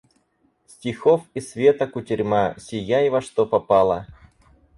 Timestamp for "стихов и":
0.67-1.41